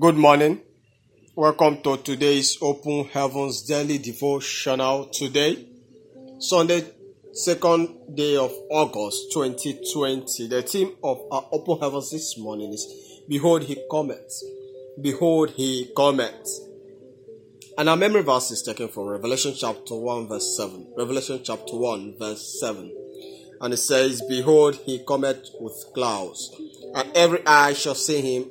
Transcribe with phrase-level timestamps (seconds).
[0.00, 0.62] Good morning.
[1.36, 5.04] Welcome to today's Open Heavens Daily Devotional.
[5.04, 5.66] Today,
[6.38, 6.86] Sunday,
[7.34, 10.48] second day of August 2020.
[10.48, 14.32] The theme of our Open Heavens this morning is Behold, He cometh.
[14.98, 16.48] Behold, He cometh.
[17.76, 20.94] And our memory verse is taken from Revelation chapter 1, verse 7.
[20.96, 22.90] Revelation chapter 1, verse 7.
[23.60, 26.50] And it says, Behold, He cometh with clouds,
[26.94, 28.50] and every eye shall see Him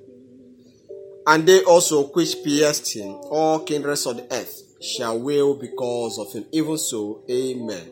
[1.28, 6.34] and they also which pierced him, all kindreds of the earth, shall wail because of
[6.34, 6.46] him.
[6.52, 7.92] Even so, Amen.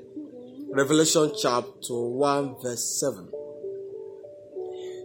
[0.72, 3.32] Revelation chapter 1, verse 7.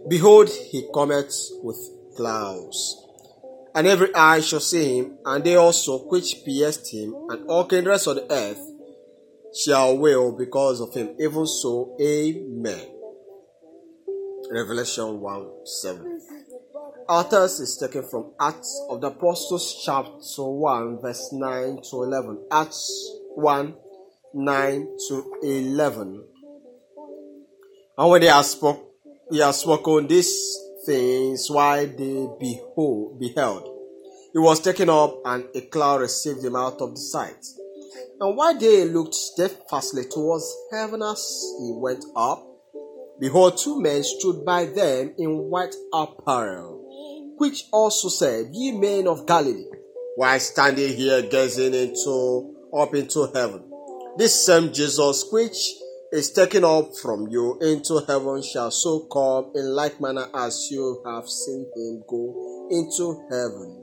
[0.07, 1.77] Behold, he cometh with
[2.15, 3.03] clouds,
[3.73, 8.07] and every eye shall see him, and they also which pierced him, and all kindreds
[8.07, 8.61] of the earth
[9.55, 11.15] shall wail because of him.
[11.19, 12.91] Even so, Amen.
[14.51, 16.21] Revelation 1 7.
[17.07, 22.47] Text is taken from Acts of the Apostles, chapter 1, verse 9 to 11.
[22.51, 23.75] Acts 1,
[24.33, 26.23] 9 to 11.
[27.99, 28.91] And when they have spoke,
[29.29, 33.69] he has spoken these things while they behold, beheld.
[34.33, 37.45] He was taken up, and a cloud received him out of the sight.
[38.19, 42.43] And while they looked steadfastly towards heaven as he went up,
[43.19, 46.84] behold, two men stood by them in white apparel
[47.37, 49.65] which also said, Ye men of Galilee,
[50.15, 53.63] why standing here gazing into up into heaven?
[54.17, 55.57] This same Jesus which
[56.11, 61.01] is taken up from you into heaven shall so come in like manner as you
[61.05, 63.81] have seen him go into heaven.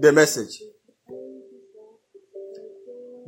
[0.00, 0.62] The message.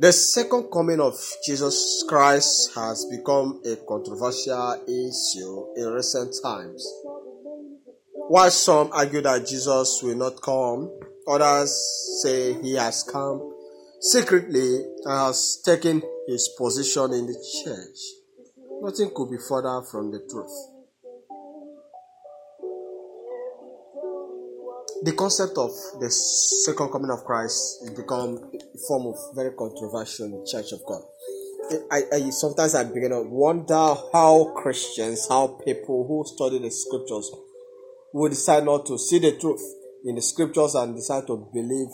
[0.01, 1.13] The second coming of
[1.45, 6.83] Jesus Christ has become a controversial issue in recent times.
[8.27, 10.89] While some argue that Jesus will not come,
[11.27, 11.77] others
[12.23, 13.53] say he has come
[13.99, 17.99] secretly and has taken his position in the church.
[18.81, 20.80] Nothing could be further from the truth.
[25.03, 30.25] The concept of the second coming of Christ has become a form of very controversial
[30.25, 31.01] in the Church of God.
[31.91, 37.31] I, I sometimes I begin to wonder how Christians, how people who study the scriptures
[38.13, 39.61] will decide not to see the truth
[40.05, 41.87] in the scriptures and decide to believe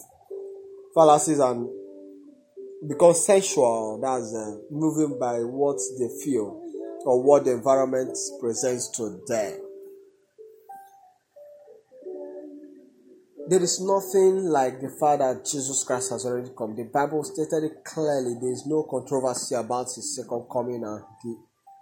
[0.94, 1.70] fallacies and
[2.90, 6.62] become sensual, that's uh, moving by what they feel
[7.06, 9.67] or what the environment presents to them.
[13.50, 16.76] There is nothing like the fact that Jesus Christ has already come.
[16.76, 18.36] The Bible stated it clearly.
[18.42, 21.38] There is no controversy about his second coming and the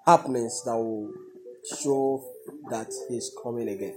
[0.06, 1.12] happenings that will
[1.82, 2.24] show
[2.70, 3.96] that he is coming again.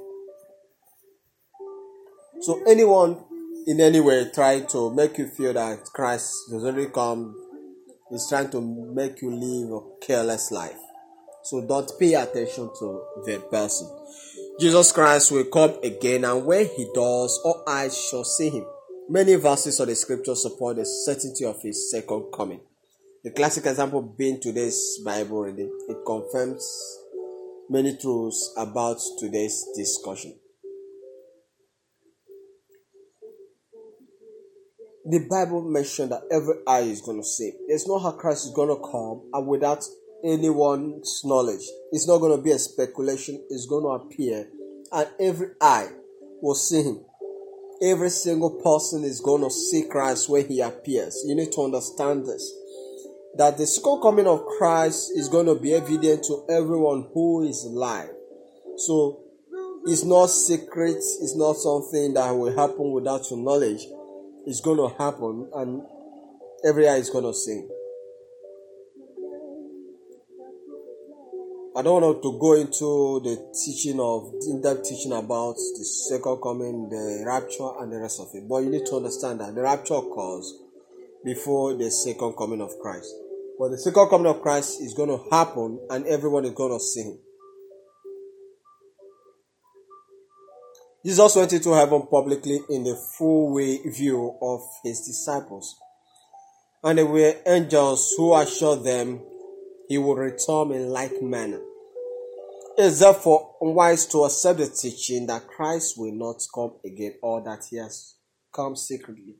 [2.40, 3.22] So anyone
[3.66, 7.36] in any way trying to make you feel that Christ has already come
[8.10, 10.78] is trying to make you live a careless life.
[11.42, 13.88] So don't pay attention to the person.
[14.58, 18.66] Jesus Christ will come again, and when he does, all eyes shall see him.
[19.08, 22.60] Many verses of the scripture support the certainty of his second coming.
[23.22, 26.66] The classic example being today's Bible reading, it confirms
[27.70, 30.34] many truths about today's discussion.
[35.04, 37.52] The Bible mentioned that every eye is going to see.
[37.68, 39.84] There's no how Christ is going to come and without
[40.24, 41.64] anyone's knowledge.
[41.92, 44.48] It's not going to be a speculation, it's going to appear,
[44.92, 45.88] and every eye
[46.40, 47.04] will see him.
[47.82, 51.22] Every single person is going to see Christ when he appears.
[51.24, 52.52] You need to understand this.
[53.36, 57.64] That the second coming of Christ is going to be evident to everyone who is
[57.64, 58.10] alive.
[58.78, 59.20] So
[59.86, 63.86] it's not secret, it's not something that will happen without your knowledge.
[64.44, 65.82] It's going to happen, and
[66.64, 67.62] every eye is going to see.
[71.78, 76.88] I don't want to go into the teaching of in-depth teaching about the second coming,
[76.90, 78.48] the rapture, and the rest of it.
[78.48, 80.58] But you need to understand that the rapture occurs
[81.24, 83.14] before the second coming of Christ.
[83.60, 86.84] But the second coming of Christ is going to happen, and everyone is going to
[86.84, 87.18] see him.
[91.06, 95.78] Jesus went into heaven publicly in the full way view of his disciples.
[96.82, 99.20] And there were angels who assured them
[99.88, 101.60] he will return in like manner.
[102.76, 107.42] It is therefore unwise to accept the teaching that Christ will not come again or
[107.42, 108.14] that he has
[108.54, 109.36] come secretly.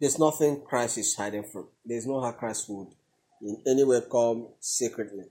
[0.00, 1.68] There's nothing Christ is hiding from.
[1.84, 2.88] There's no how Christ would
[3.42, 5.24] in any way come secretly.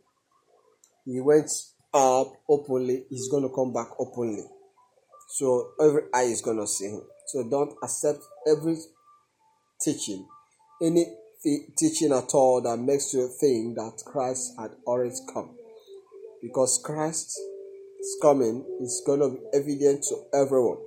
[1.06, 1.52] He went
[1.94, 4.46] up openly, he's going to come back openly.
[5.30, 7.02] So every eye is going to see him.
[7.28, 8.78] So don't accept every
[9.82, 10.28] teaching,
[10.82, 11.06] any
[11.44, 15.56] teaching at all that makes you think that Christ had already come.
[16.42, 17.40] Because Christ
[18.00, 20.78] is coming is going to be evident to everyone.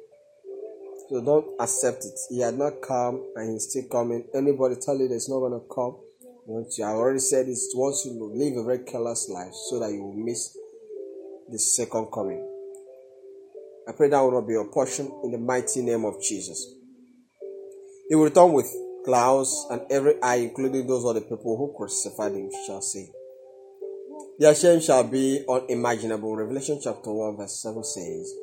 [1.09, 2.19] So don't accept it.
[2.31, 4.25] He had not come and he's still coming.
[4.35, 5.97] Anybody tell you that it's not going to come,
[6.47, 9.93] once you, I already said it, once you live a very careless life so that
[9.93, 10.57] you will miss
[11.51, 12.43] the second coming.
[13.89, 16.75] I pray that will not be your portion in the mighty name of Jesus.
[18.09, 18.71] He will return with
[19.05, 23.11] clouds, and every eye, including those of the people who crucified him, shall see.
[24.39, 26.35] Their shame shall be unimaginable.
[26.35, 28.35] Revelation chapter 1, verse 7 says,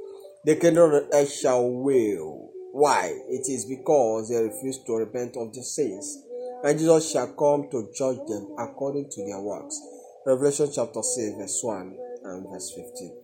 [0.45, 2.49] The kingdom of the earth shall wail.
[2.71, 3.11] Why?
[3.27, 6.23] It is because they refuse to repent of their sins.
[6.63, 9.77] And Jesus shall come to judge them according to their works.
[10.25, 13.17] Revelation chapter 6, verse 1 and verse 15.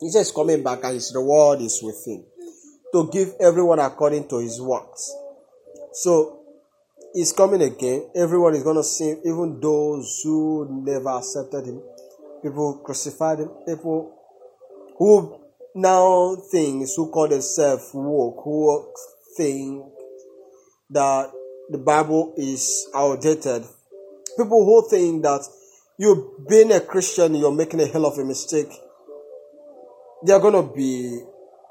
[0.00, 2.24] Jesus is coming back and his reward is with him
[2.94, 5.12] to give everyone according to his works.
[5.92, 6.40] So
[7.14, 8.10] he's coming again.
[8.14, 11.82] Everyone is going to see him, even those who never accepted him.
[12.42, 13.50] People crucified him.
[13.66, 14.16] People
[14.96, 15.40] who
[15.74, 18.92] now things who call themselves woke, who
[19.36, 19.84] think
[20.90, 21.30] that
[21.70, 23.64] the Bible is outdated.
[24.36, 25.42] People who think that
[25.98, 28.72] you being a Christian, you're making a hell of a mistake
[30.22, 31.20] they're going to be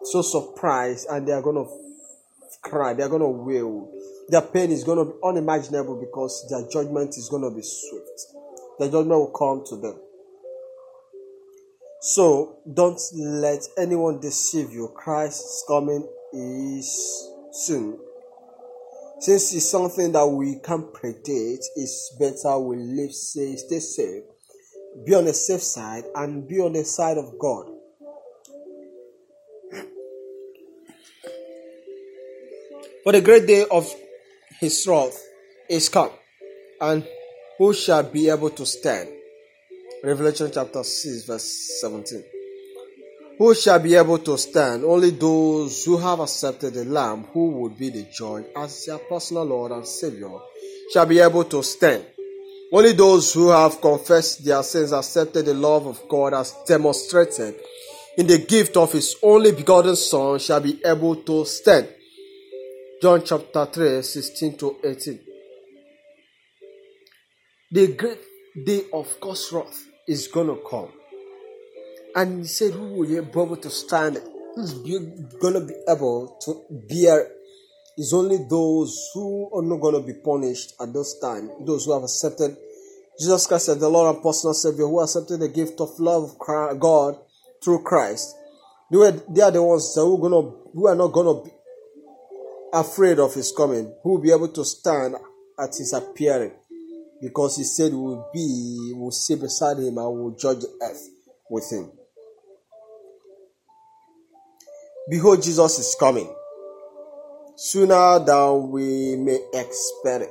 [0.03, 1.88] so surprised and they're going to
[2.61, 2.93] cry.
[2.93, 3.91] They're going to wail.
[4.29, 8.21] Their pain is going to be unimaginable because their judgment is going to be swift.
[8.79, 9.99] The judgment will come to them.
[12.01, 14.89] So don't let anyone deceive you.
[14.95, 17.99] Christ's coming is soon.
[19.19, 24.23] Since it's something that we can't predict, it's better we live safe, stay safe,
[25.05, 27.65] be on the safe side, and be on the side of God.
[33.09, 33.91] For the great day of
[34.59, 35.19] his wrath
[35.67, 36.11] is come,
[36.79, 37.03] and
[37.57, 39.09] who shall be able to stand?
[40.03, 42.23] Revelation chapter 6, verse 17.
[43.39, 44.83] Who shall be able to stand?
[44.83, 49.45] Only those who have accepted the Lamb, who would be the judge as their personal
[49.45, 50.37] Lord and Savior,
[50.93, 52.05] shall be able to stand.
[52.71, 57.55] Only those who have confessed their sins, accepted the love of God as demonstrated
[58.19, 61.87] in the gift of His only begotten Son, shall be able to stand.
[63.01, 65.19] John chapter 3, 16 to 18.
[67.71, 68.19] The great
[68.65, 70.89] day of God's wrath is gonna come.
[72.13, 74.19] And he said, Who will be able to stand?
[74.53, 74.73] Who's
[75.41, 77.25] gonna be able to bear?
[77.97, 82.03] Is only those who are not gonna be punished at this time, those who have
[82.03, 82.57] accepted
[83.17, 86.79] Jesus Christ as the Lord and personal Savior, who accepted the gift of love of
[86.79, 87.17] God
[87.63, 88.35] through Christ.
[88.91, 91.51] They, were, are the ones who are, gonna, who are not gonna be
[92.73, 95.15] afraid of his coming, who will be able to stand
[95.59, 96.51] at his appearing.
[97.21, 100.59] Because he said we will be, we will sit beside him and we will judge
[100.59, 101.09] the earth
[101.49, 101.91] with him.
[105.09, 106.33] Behold, Jesus is coming
[107.59, 110.29] sooner than we may expect it.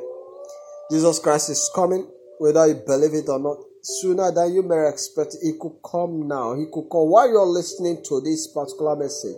[0.90, 2.08] Jesus Christ is coming,
[2.38, 5.36] whether you believe it or not, sooner than you may expect.
[5.42, 6.54] He could come now.
[6.54, 9.36] He could come while you're listening to this particular message.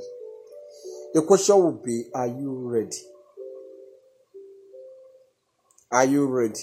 [1.12, 2.96] The question will be Are you ready?
[5.90, 6.60] Are you ready?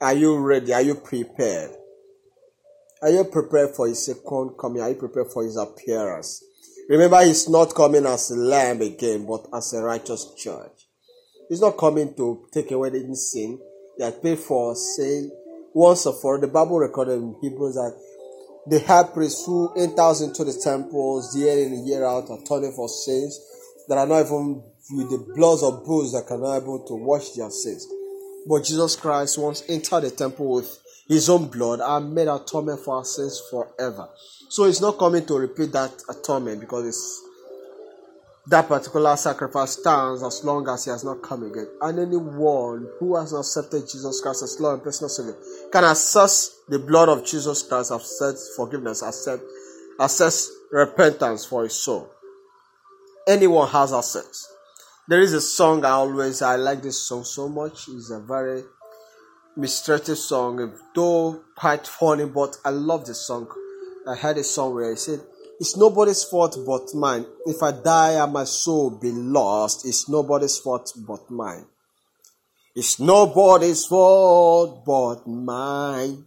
[0.00, 0.74] Are you ready?
[0.74, 1.70] Are you prepared?
[3.00, 4.82] Are you prepared for his second coming?
[4.82, 6.44] Are you prepared for his appearance?
[6.88, 10.88] Remember, he's not coming as a lamb again, but as a righteous judge.
[11.48, 13.58] He's not coming to take away any sin
[13.98, 15.30] that paid for sin
[15.72, 16.40] once and for all.
[16.40, 17.96] The Bible recorded in Hebrews that
[18.66, 22.88] the high priest who enters into the temples year in and year out atoning for
[22.88, 23.38] sins
[23.88, 27.50] that are not even with the blood of bulls that cannot able to wash their
[27.50, 27.86] sins.
[28.46, 30.78] But Jesus Christ once entered the temple with
[31.08, 34.08] his own blood and made atonement for our sins forever.
[34.48, 37.23] So he's not coming to repeat that atonement because it's
[38.46, 41.66] that particular sacrifice stands as long as he has not come again.
[41.80, 45.36] And anyone who has accepted Jesus Christ as Lord and personal Savior
[45.72, 49.40] can access the blood of Jesus Christ, access forgiveness, access,
[49.98, 52.10] access repentance for his soul.
[53.26, 54.52] Anyone has access.
[55.08, 57.88] There is a song I always I like this song so much.
[57.88, 58.64] It's a very
[59.56, 63.48] mysterious song, though quite funny, but I love this song.
[64.06, 65.20] I heard a song where he said,
[65.60, 67.26] it's nobody's fault but mine.
[67.46, 71.66] If I die and my soul be lost, it's nobody's fault but mine.
[72.74, 76.24] It's nobody's fault but mine.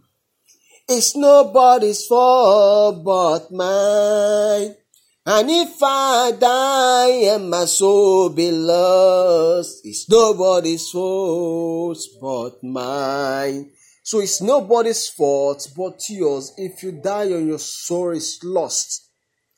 [0.88, 4.76] It's nobody's fault but mine.
[5.26, 13.72] And if I die and my soul be lost, it's nobody's fault but mine.
[14.04, 16.54] So it's nobody's fault but yours.
[16.56, 19.07] If you die and your soul is lost,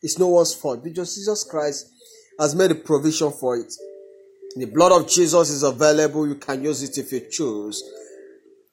[0.01, 1.89] it's no one's fault because Jesus Christ
[2.39, 3.73] has made a provision for it.
[4.55, 6.27] The blood of Jesus is available.
[6.27, 7.83] You can use it if you choose.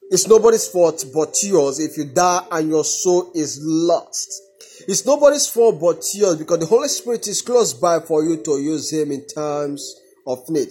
[0.08, 4.42] It's nobody's fault but yours if you die and your soul is lost.
[4.86, 8.58] It's nobody's fault but yours because the Holy Spirit is close by for you to
[8.58, 9.94] use Him in times
[10.26, 10.68] of need.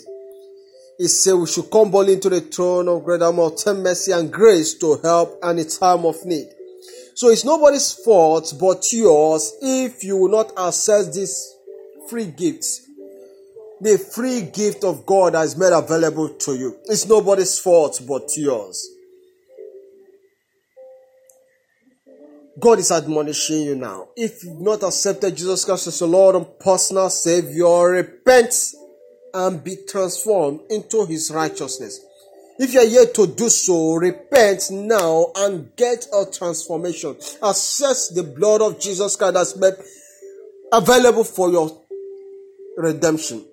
[0.98, 4.98] He said we should come boldly into the throne of great mercy and grace to
[5.04, 6.48] help any time of need.
[7.16, 11.56] So it's nobody's fault but yours if you will not access this
[12.10, 12.66] free gift.
[13.80, 16.78] The free gift of God that is made available to you.
[16.86, 18.90] It's nobody's fault but yours.
[22.60, 24.10] God is admonishing you now.
[24.18, 28.54] If you've not accepted Jesus Christ as your Lord and personal Savior, repent
[29.34, 32.00] and be transformed into His righteousness.
[32.58, 37.18] If you are yet to do so, repent now and get a transformation.
[37.44, 39.74] Access the blood of Jesus Christ that's made
[40.72, 41.82] available for your
[42.78, 43.44] redemption.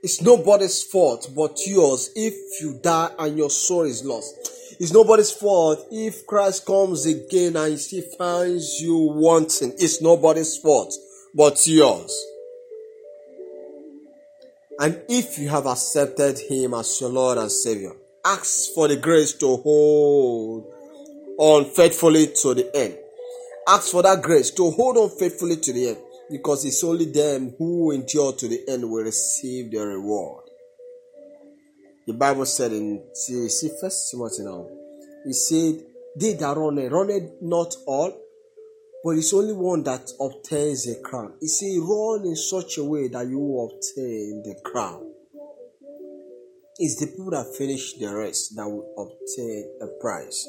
[0.00, 4.34] It's nobody's fault but yours if you die and your soul is lost.
[4.78, 9.72] It's nobody's fault if Christ comes again and he finds you wanting.
[9.72, 10.94] It's nobody's fault
[11.34, 12.14] but yours.
[14.80, 17.92] And if you have accepted him as your Lord and Savior,
[18.24, 20.72] ask for the grace to hold
[21.36, 22.96] on faithfully to the end.
[23.66, 25.98] Ask for that grace to hold on faithfully to the end
[26.30, 30.44] because it's only them who endure to the end will receive their reward.
[32.06, 34.66] The Bible said in see First Timothy now,
[35.24, 35.84] he said,
[36.16, 38.12] "They that run, run it not all,
[39.08, 43.08] but it's only one that obtains a crown." He said, "Run in such a way
[43.08, 45.14] that you will obtain the crown."
[46.78, 50.46] It's the people that finish the race that will obtain a prize.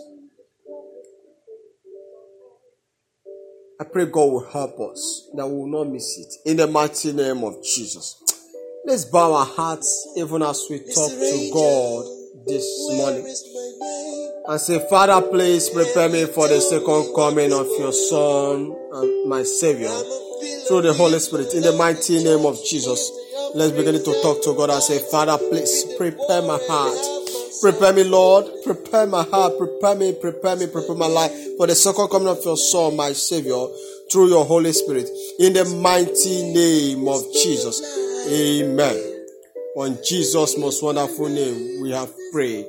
[3.79, 6.33] I pray God will help us that we will not miss it.
[6.43, 8.17] In the mighty name of Jesus.
[8.85, 12.05] Let's bow our hearts even as we talk to God
[12.45, 13.25] this morning.
[14.49, 19.43] And say, Father, please prepare me for the second coming of your Son and my
[19.43, 19.93] Savior
[20.67, 21.53] through the Holy Spirit.
[21.53, 23.11] In the mighty name of Jesus,
[23.53, 26.97] let's begin to talk to God and say, Father, please prepare my heart.
[27.61, 28.47] Prepare me, Lord.
[28.65, 29.53] Prepare my heart.
[29.59, 33.13] Prepare me, prepare me, prepare my life for the second coming of your Son, my
[33.13, 33.67] Savior,
[34.11, 35.07] through your Holy Spirit.
[35.37, 37.85] In the mighty name of Jesus.
[38.33, 38.97] Amen.
[39.77, 42.65] On Jesus' most wonderful name, we have prayed.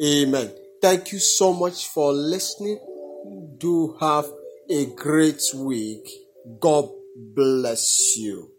[0.00, 0.48] Amen.
[0.86, 2.78] Thank you so much for listening.
[3.58, 4.26] Do have
[4.70, 6.08] a great week.
[6.60, 6.88] God
[7.34, 8.55] bless you.